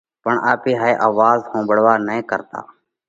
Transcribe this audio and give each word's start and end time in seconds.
پڻ 0.23 0.35
آپي 0.51 0.71
ھائي 0.81 0.95
آواز 1.07 1.39
ۿومڀۯوا 1.51 1.93
نھ 2.07 2.15
ڪرتا 2.29 2.59